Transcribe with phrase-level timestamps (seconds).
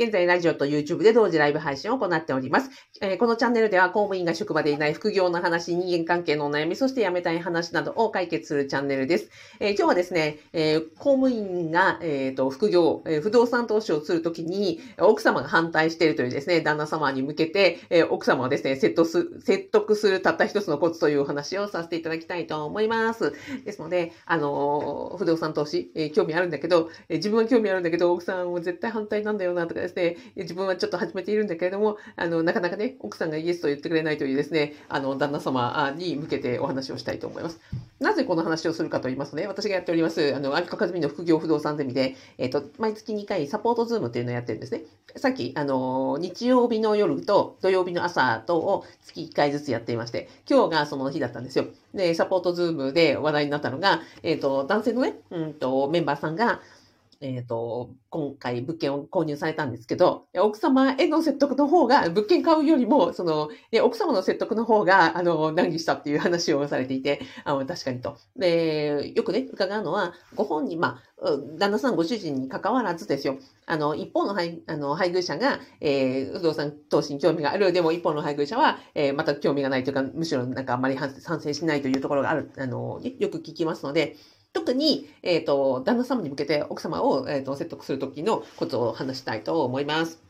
[0.00, 2.70] 現在、ラジオと YouTube で同時ライブ配信を行っております。
[3.00, 9.28] えーこのチャンネルでは公務員が職場でいない副業の話、人間関係のお悩み、そして辞めたい話などを解決するチャンネルです。
[9.58, 23.32] えー今日はですね、えー公務員が、えーと副業、え不動産投資をするときに、奥様が反対しているというですね、旦那様に向けて、え奥様をですね、説得す説得するたった一つのコツというお話をさせていただきたいと思います。
[23.64, 37.60] ですので、あの不動産投資、え興味あるんだけど、え自分は興味あるんだけど、奥さんは絶対反対なんだよなとかですね、自分はちょっと始めているんだけれども、あの、なかなかね、奥さんがイエスと言ってくれないというですね、あの、旦那様に向けてお話をしたいと思います。
[38.00, 44.82] なぜこの話をするかと言いますとね、私がやっております、あの、アミカカズミの副業不動産ゼミで、えっ、と、毎月2回サポートズームっていうのをやってるんですね。
[45.16, 51.64] さっき、あの、日曜日の夜と土曜日の朝とを月1回ずつやっていまして、今日がその日だったんですよ。
[51.94, 56.60] で、サポートズームで話題になったのが、えっ、と、男性のね、うんと、メンバーさんが、
[57.20, 68.16] えっ、と、今回物件を購入されたんですけど、奥様への説得の方が、物件買うよりも、その、ね奥様の説得の方が、あの、難儀したっていう話をされていて、あ確かにと。
[68.36, 73.38] で、よくね、伺うのは、ご本人、まあ、旦那さんご主人に関わらずですよ。
[73.66, 77.72] あの、一方の配あの配偶者が、えー不動産投資に興味がある。
[77.72, 84.16] でも一方の配偶者は、えーまた興味がないというか、むしろなんかあまり賛賛成しないというところがある、あの、ねよく聞きますので、
[84.52, 90.22] 特に、えっ、と、旦那様に向けて奥様を、えー、と説得するときのことを話したいと思います。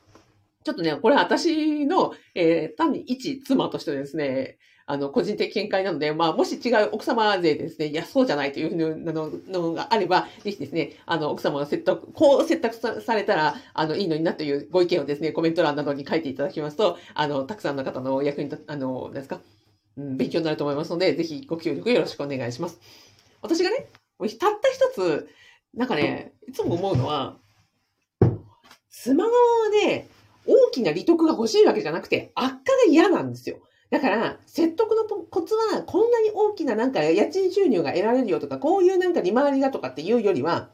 [0.65, 4.59] ちょっとね、これは私の、えー単に一妻としてですね、
[4.91, 19.43] あの、個人的見解なので、まあ、もし違う奥様勢でですね、いや、そうじゃないというふうなののがあれば、ぜひですね、あの、奥様が説得、こう説得されたら、あの、いいのになというご意見をですね、コメント欄などに書いていただきますと、あの、たくさんの方の役に立あの、なんですか、
[19.99, 22.81] うん、勉強になると思いますので、ぜひご協力よろしくお願いします。
[23.43, 23.89] 私がね、
[24.19, 25.29] もうたった一つ、
[25.75, 27.37] なんかね、いつも思うのは、
[28.89, 30.09] スマホはね、
[30.47, 33.59] 大きな利得が欲しいわけじゃなくて、悪化が嫌なんですよ。
[33.91, 40.71] だから、説得のコツは、こんなに大きななんか家賃収入が得られるよとか、こういうなんか利回りだとかっていうよりは、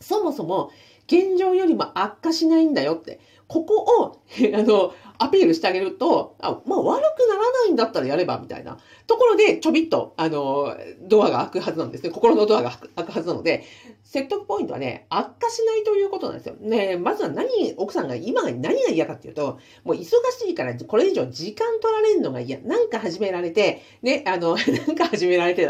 [0.00, 0.70] そもそも
[1.06, 4.20] 現状よりも悪化しないんだよって、ここを、
[4.54, 12.10] あの、アピールしてあげると、あ、まあ悪くならないんだったらやれば、みたいなところで、ちょびっと、あの、ドアが開くはずなんですね。
[12.10, 13.64] 心のドアが開くはずなので、
[14.02, 16.56] 説得ポイントはね、悪化しないということなんですよ。
[16.60, 20.10] ね、まずは何、奥さんが今何が嫌かっていうと、もう忙し
[20.48, 22.58] いからこれ以上時間取られるのが嫌。
[22.60, 24.56] なんか始められて、ね、あの、
[24.86, 25.64] なんか始められて。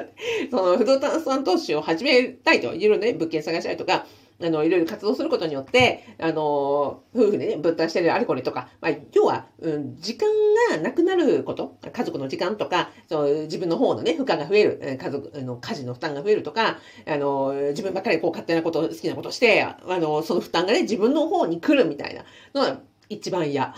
[0.51, 4.07] その不動産投資を始めたいと、いろいろね、物件探したりとか、
[4.43, 10.29] あの、いろいろ活動することによって、あの、夫婦でね、分担してるあれこれとか、まあ、要は、うん、時間
[10.71, 22.25] がなくなること、家族の時間とか、そう自分の方のね、負荷が増える、家族の家事の負担が増えるとか、あの、自分ばっかりこう勝手なこと、好きなことして、あの、その負担がね、自分の方に来るみたいな
[22.55, 23.75] のが一番嫌。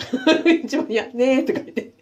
[0.65, 1.09] 一番嫌。
[1.12, 1.93] ねーとか言って。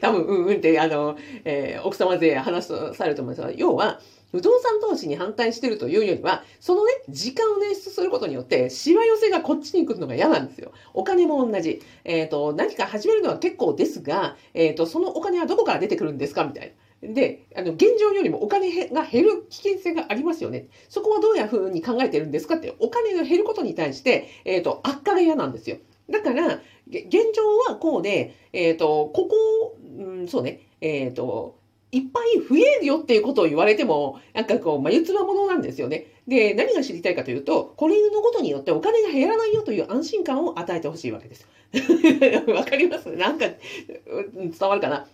[0.00, 4.00] 多分、うんうんって、あの、えー奥様勢話されると思うんですが、要は、
[4.32, 10.72] 不動産投資に反対してるというよりは、そのね、時間を捻出することによって、しわ寄せがこっちに来るのが嫌なんですよ。
[10.94, 11.82] お金も同じ。
[12.04, 17.12] えっ、と、何か始めるのは結構ですが、えっ、と、そのお金はどこから出てくるんですかみたいな。
[17.12, 20.68] で、あの、現状よりもお金が減る危険性がありますよね。
[20.88, 25.76] そこはどういうふうに考えてるんですかって、お金が減ることに対して、えっ、と、悪化が嫌なんですよ。
[26.08, 31.56] だから、現状はこうで、えっ、と、ここ、うん、そうね、えっ、と、
[31.92, 36.06] いっぱい増えるよっていうことを言われても、なんかこう、眉唾ものなんですよね。
[36.26, 41.46] で、何が知りたいかというと、これのことによってお金が減らないよという安心感を与えてほしいわけです。
[42.48, 43.10] わかります？
[43.10, 45.06] なんか、伝わるかな？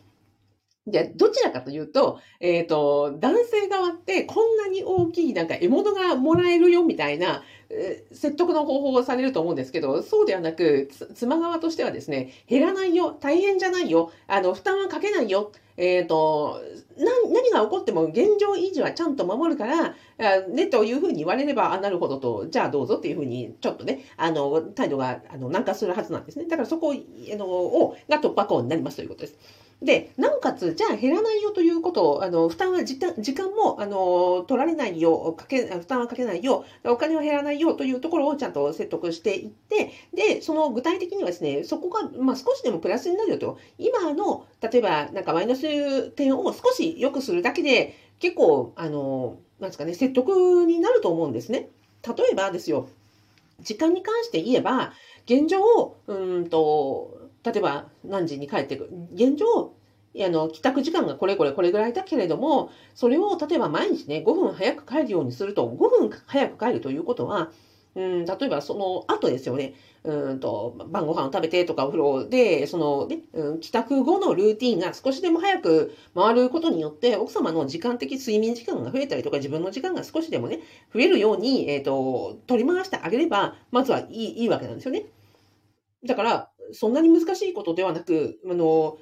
[0.91, 16.61] じゃ、どちらかというと、えっ、と、男性側ってこんなに大きいなんか獲物がもらえるよみたいな、えー説得の方法をされると思うんですけど、そうではなく、妻側としてはですね、減らないよ、大変じゃないよ、あの、負担はかけないよ、えっ、と、
[16.97, 26.47] 何が起こっても現状維持はちゃんと守るから、あね、というふうに言われれば、あ、なるほどと、じゃあどうぞっていうふうに、ちょっとね、あの、態度が、あの、軟化するはずなんですね。
[26.47, 29.39] だからそこ、あの、を、が突破口になりますということです。
[29.81, 51.69] で、なおかつ、じゃあ減らないよということを、あの、負担は時間、時間も、あの、取られないよう、かけ、負担はかけないよう、お金は減らないよというところをちゃんと説得していって、で、その具体的にはですね、そこが、まあ、少しでもプラスになるよと、今の、例えば、なんかマイナス点を少し良くするだけで、結構、あの、なんですかね、説得になると思うんですね。
[52.05, 52.89] 例えばですよ、
[53.61, 54.93] 時間に関して言えば、
[55.27, 58.91] 現状、うんと、例えば何時に帰ってくる。
[59.15, 59.75] 現状、
[60.21, 67.51] あの、帰宅時間がこれこれこれぐらいだけれども、それを例えば毎日ね、5分早く帰るようにすると、5分早く帰るということは、
[67.95, 69.75] うん、例えばその後ですよね。
[70.05, 80.61] うんと、晩ご飯を食べてとかお風呂で、そのね、うん、帰宅後のルーティンが少しでも早く回ることによって、奥様の時間的睡眠時間が増えたりとか、自分の時間が少しでもね、
[80.95, 85.07] 増えるように、えっ、ー、と、取り回してあげれば、まずはいいいいわけなんですよね。
[86.05, 88.99] だから、そんなに難しいことではなく、あの、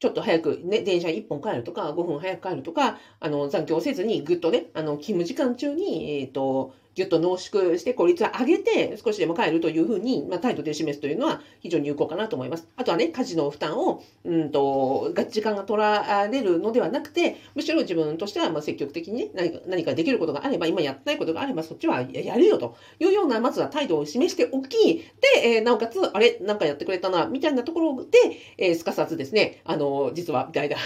[0.00, 12.66] ちょっと早くね、電車1本帰るとか、5分早く帰るとか、あの、残業せずにぐっとね、あの、勤務時間中に、えっ、ー、と、ぎゅっと濃縮して効率を上げて少しでも帰るというふうに、まあ、態度で示すというのは非常に有効かなと思います。
[12.74, 25.04] あとはね、家事の負担を、うんと、が時間が取られるのではなくて、むしろ自分としてはま積極的に、ね、何か何かできることがあれば、今やってないことがあれば、そっちはやるよというような、まずは態度を示しておき、で、
[25.44, 28.18] えー、なおかつ、あれ、なんかやってくれたな、みたいなところで、
[28.56, 30.76] えー、すかさずですね、あの、実は、みたいな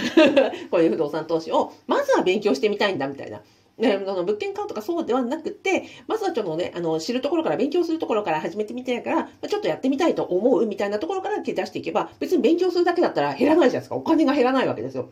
[0.71, 3.41] こういう不動産投資を、まずは勉強してみたいんだ、みたいな。
[3.79, 13.97] ね、あの物件買うとかそうではなくて、まずはちょっとね、あの、知るところから、勉強するところから始めてみたいから、ちょっとやってみたいと思うみたいなところから手出していけば、別に勉強するだけだったら減らないじゃないですか。
[13.97, 15.11] お金が減らないわけですよ。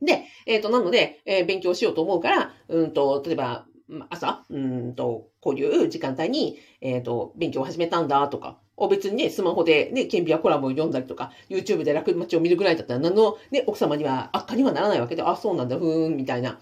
[0.00, 3.66] で、えっ、ー、と、なので、えー、勉強しようと思うから、うんと、例えば、
[4.08, 16.58] 朝、うんと、こういう時間帯に、えっ、ー、と、勉強を始めたんだとか、別にね、スマホでね、顕微アコラムを読んだりとか、YouTube で楽町を見るぐらいだったら、何のね、奥様には悪化にはならないわけで、あ、そうなんだ、ふーん、みたいな。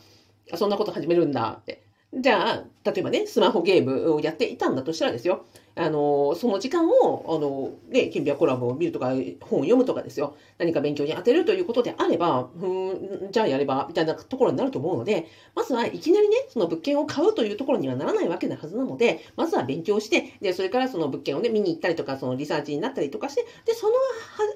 [0.57, 1.83] そんなこと始めるんだって。
[2.13, 5.47] じゃあ、例えばね、スマホゲームをやっていたんだとしたらですよ。
[5.77, 9.09] あの、その時間を、あの、ね、キンビアコラムを見るとか、
[9.41, 10.37] 本を読むとかですよ。
[10.59, 23.95] 何か勉強に当てるということであれば、ふん、じゃあやれば、みたいなところになると思うので、まずはいきなりね、その物件を買うというところにはならないわけなはずなので、まずは勉強して、で、それからその物件をね、見に行ったりとか、そのリサーチになったりとかして、で、その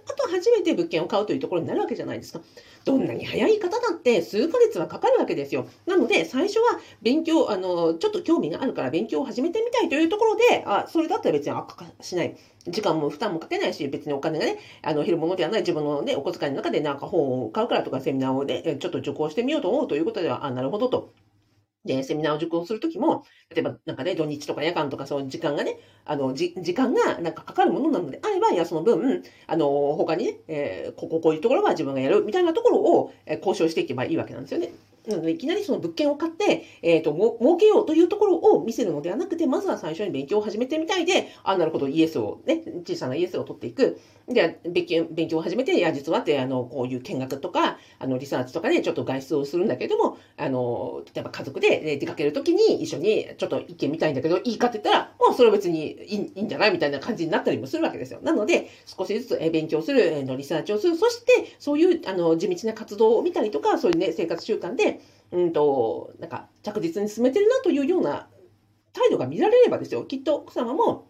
[0.07, 2.41] 後初めて物件を買うというところになるわけじゃないですか。
[2.85, 5.67] どんなに早い方だって数ヶ月はかかるわけですよ。
[5.87, 12.37] なので、最初は勉強、あの、ちょっと興味があるから勉強を始めてみたいというところで、あ、それだだったら別に悪化しない。
[12.67, 21.13] 時間も負担もかけないし、別にお金がね、あの、減るものではない自分のね、お小遣いの中でなんか本を買うからとか、セミナーをね、ちょっと受講してみようと思うということでは、あ、なるほどと。
[21.85, 34.73] で、セミナーを受講するときも、例えばなんかね、土日とか夜間とかそういう時間がね、あの、じ、時間がなんかかかるものなのであれば、いや、その分、あの、他にね、えー、ここ、こういうところは自分がやるみたいなところを、えー、交渉していけばいいわけなんですよね。
[35.07, 44.01] なので、いきなりその物件を買って、えっ、ー、と、儲けようというところを見せるのではなくて、まずは最初に勉強を始めてみたいで、あ、なるほど、イエスを、ね、小さなイエスを取っていく。
[44.27, 58.21] で、勉強、勉強を始めて、いや、実はって、あの、こういう見学とか、あの、リサーチとかでちょっと外出をするんだけども、あの、例えば家族で出かけるときに一緒にちょっと意見見たいんだけど、いいかって言ったら、もうそれは別にいいいんじゃないみたいな感じになったりもするわけですよ。
[58.23, 60.97] なので、少しずつ勉強する、のリサーチをする。
[60.97, 65.01] そして、そういう、あの、地道な活動を見たりとか、そういうね、生活習慣で、
[65.33, 68.29] うんと、なんか、着実に進めてるなというような
[68.95, 71.09] 態度が見られればですよ、きっと奥様も、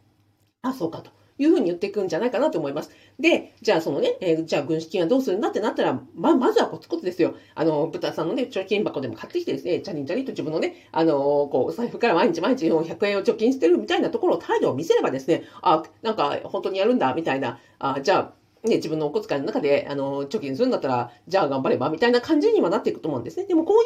[0.63, 1.11] あ、そうかと。
[1.39, 2.91] いうふうに言っていくんじゃないかなと思います。
[3.19, 7.35] で、じゃあそのね、えー、じゃあ軍資金はどうするんだってなったら、ま、まずはコツコツですよ。
[7.55, 11.17] あの、豚さんのね、貯金箱でも買ってきてですね、チャリンチャリンと自分のね、あのー、
[11.51, 23.47] こう、財布から毎日毎日100円を貯金してるみたいなところを態度を見せればですね、あ、なんか本当にやるんだ、みたいな、あ、じゃあ、ね、自分のお小遣いの中で、あの、貯金するんだったら、じゃあ頑張れば、みたいな感じにはなっていくと思うんですね。
[23.47, 23.83] でも、こういう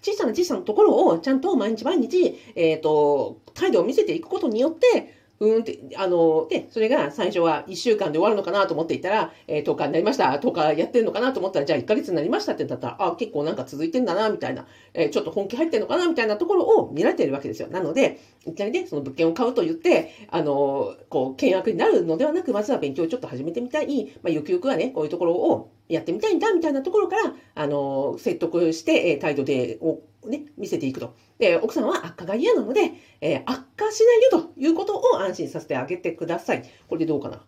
[0.00, 10.26] 小さな小さなところを、ちゃんと毎日毎日、えっ、ー、と、態度を見せていくことによって、うんって、あの、で、それが最初は1週間で終わるのかなと思っていたら、えー、10日になりました。
[10.26, 17.66] 10日やってるのかなと思ったら、じゃあ1ヶ月になりましたってなったら、あ、結構なんか続いてんだな、みたいな、えー、ちょっと本気入ってんのかな、みたいなところを見られてるわけですよ。
[17.68, 24.12] なので、いきなりね、その物件を買うと言って、あの、こう、契約になるのではなく、まずは勉強をちょっと始めてみたい。
[24.22, 31.14] まあ、ゆくゆくはね、こういうところをやってみたいんだ、みたいなところから、あの、説得して、え、態度で、をね、見せていくと。
[31.38, 36.62] で、奥さんは悪化が嫌なので、えー、悪化しないよということを安心させてあげてください。
[36.88, 37.44] これでどうかな。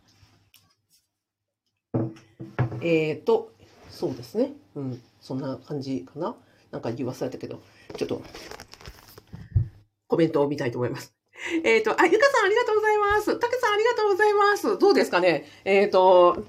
[2.83, 3.53] えっ、ー、と、
[3.89, 4.53] そうですね。
[4.75, 6.37] うん、そんな感じかな。
[6.73, 7.63] なんか言わされたけど、
[7.97, 8.23] ちょっと、
[10.09, 11.15] コメントを見たいと思います。
[11.63, 13.39] えっ、ー、と、あ、ゆかさんありがとうございます。
[13.39, 14.79] たけさんありがとうございます。
[14.79, 16.45] どうですかねえっ、ー、と、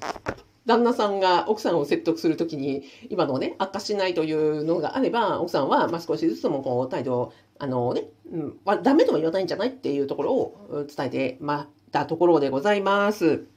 [0.65, 13.54] 旦那さんが奥さんを説得するときに、今のね、悪化しないというのがあれば、奥さんは、ま、少しずつもこう、態度、あのね、うん、ダメとは言わないんじゃないっていうところを伝えてまたところでございます。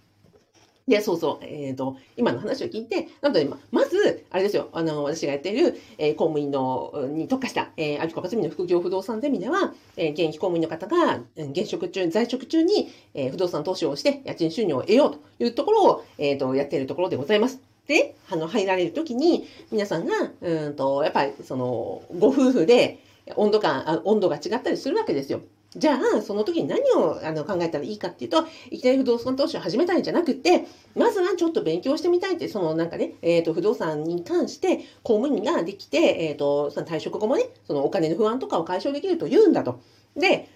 [0.88, 17.60] で、そうそう、えっ、ー、と、今の話を聞いて、なので、ままず、あれですよ、あの、私がやっている、えー、公務員の、に特化した、えー、アビコカズミの副業不動産ゼミでは、えー、現役公務員の方が、現職中、在職中に、えー、不動産投資をして、家賃収入を得ようというところを、えっ、ー、と、やっているところでございます。
[17.86, 22.98] で、あの、入られるときに、皆さんが、うんと、やっぱり、その、ご夫婦で、
[23.36, 25.42] 温度感、温度が違ったりするわけですよ。
[25.76, 30.64] じゃあ、その時に何をあの考えたらいいかっていうと、いきなり不動産投資を始めたいんじゃなくて、
[30.96, 39.80] まずはちょっと勉強してみたいって、そのなんかね、えっ、ー、と、不動産に関して公務員ができて、えっ、ー、と、その退職後もね、そのお金の不安とかを解消できると言うんだと。
[40.16, 40.48] で、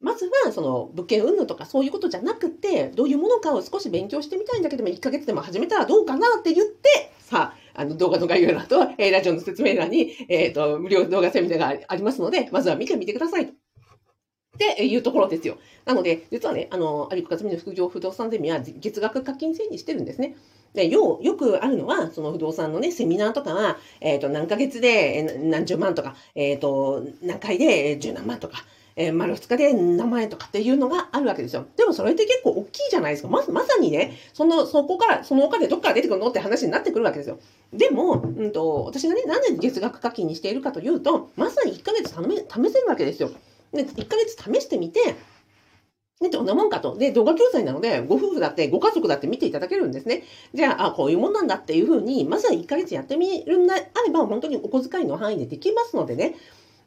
[0.00, 13.65] まずはその物件云々とかそういうことじゃなくて、どういうものかを少し勉強してみたいんだけども、1ヶ月でも始めたらどうかなって言って、さあ、あの動画の概要欄と、えー、ラジオの説明欄に、えっ、と、無料動画セミナーがありますので、まずは見てみてください。
[14.56, 15.58] っていうところですよ。
[15.84, 20.36] なので、実はね、あの、有子克美の副業不動産ゼミは月額課金制にしてるんですね。
[20.74, 28.64] で、よう、よくあるのは、その不動産のね、セミナーとかは、えっ、ー、と、何ヶ月で何十万とか、えっ、ー、と、何回で十何万とか、
[28.96, 31.66] えー、丸2日で何万円とかっていうのがあるわけですよ。
[31.76, 33.28] でもそれって結構大きいじゃないですか。
[33.28, 37.38] ま、まさにね、その、そこから、そのお金どっから出てくるのって話になってくるわけですよ。
[37.72, 43.30] でも、うんと、私がね、なんで月額課金にしているかというと、まさに1ヶ月試せるわけですよ。
[43.76, 45.16] で、1ヶ月試してみて、
[46.20, 46.96] ね、どんなもんかと。
[46.96, 50.22] で、動画教材なので、ご夫婦だって、ご家族だって見ていただけるんですね。
[50.54, 56.34] じゃあ、あこういうもんなんだっていうふうに、まずは1ヶ月やってみるんであれば、本当にお小遣いの範囲でできますのでね、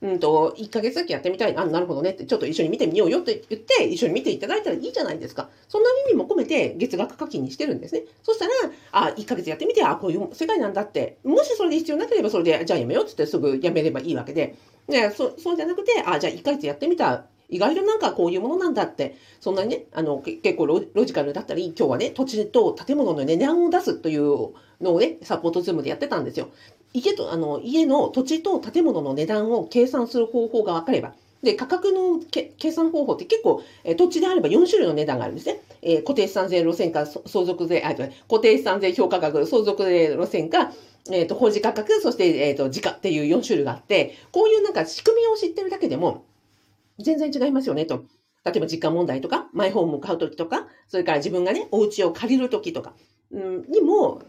[0.02, 1.56] うんと、1ヶ月だけやってみたい。
[1.58, 5.50] あ、なるほどねって、ちょっと一緒に見てみようよって言って、一緒に見ていただいたらいいじゃないですか。
[5.68, 8.04] そんな意味も込めて月額課金にしてるんですね。
[8.24, 8.52] そしたら、
[8.94, 11.18] あ、1ヶ月やってみて、あ、こういう世界なんだって。
[11.24, 14.56] もしそれで必要なければそれで、じゃあやめようってってすぐやめればいいわけで。
[14.90, 17.26] ね、そそうじゃなくて、あ、じゃあ1ヶ月やってみた。
[17.52, 26.50] 意外となんかこういうものなんだって、そんなにね、あの、結構ロジカルだったり、今日はね、土地と建物の値段を出すというのをね、サポートズームでやってたんですよ。
[26.94, 35.62] 家と、あの、家の土地と建物の値段を計算する方法が分かれば、で、価格の計算方法って結構、え土地であれば4種類の値段があるんですね。
[35.82, 40.72] えー、固定資産税路線か相続税、あ、固定資産税評価額、相続税路線か、
[41.12, 46.26] えっ、ー、と、法事価格、そして、えっ、ー、と、時価っていう4種類があって、こういうなんか仕組みを知ってるだけでも、
[47.00, 48.04] 全然違いますよね、と。
[48.46, 52.94] 例えば実家問題とか、マイホームを買うときとか、それから自分がね、お家を借りるときとか、
[53.32, 54.22] うん、にも、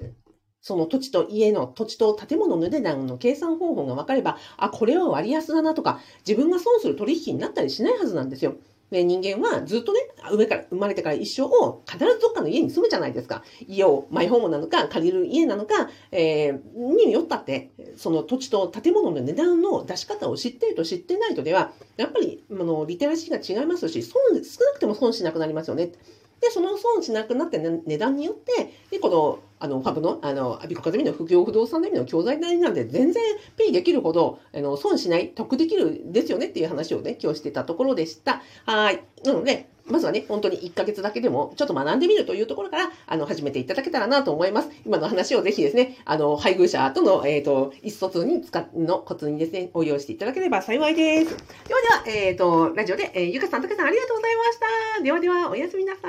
[0.61, 8.55] その土地と家の土地と建物の値段の計算方法が分かれば、あ、これは割安だなとか、自分が損する取引になったりしないはずなんですよ。
[8.91, 10.01] で、人間はずっとね、
[10.33, 13.45] 上から、生まれてから一生を必ずどっかの家に住むじゃないですか。
[13.67, 25.93] 家を、マイホームなのか、借りる家なのか、えー、によったって、その土地と建物の値段の出し方を知っていると知ってないとでは、やっぱり、あの、リテラシーが違いますし、損、少なくても損しなくなりますよね。
[26.41, 33.23] で、その損しなくなって値段によって、で、この、あの、株の、あの、アビコカズミの副業不動産の意味の教材代なんで、全然
[33.57, 38.43] ペイできるほど、あの、損しない、得できるですよねっていう話をね、今日してたところでした。
[38.65, 39.03] はい。
[39.23, 44.71] なので、まずはね、本当に1ヶ月だけでも、ちょっと学んでみるというところから、あの、始めていただけたらなと思います。
[44.87, 51.37] 今の話をぜひですね、あの、配偶者との、えっ、ー、と、一卒に使のコツにですね、応用していただければ幸いです。
[51.69, 54.59] ではでは、えっ、ー、と、ラジオで、えー、ゆかさん、たけさん、ありがとうございまし
[54.97, 55.03] た。
[55.03, 56.09] ではでは、おやすみなさ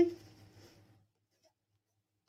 [0.00, 0.21] い。